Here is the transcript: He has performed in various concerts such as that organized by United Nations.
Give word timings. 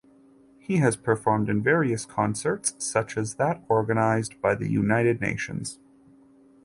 He 0.57 0.77
has 0.77 0.95
performed 0.95 1.47
in 1.47 1.61
various 1.61 2.07
concerts 2.07 2.73
such 2.83 3.17
as 3.19 3.35
that 3.35 3.61
organized 3.69 4.41
by 4.41 4.57
United 4.57 5.21
Nations. 5.21 5.77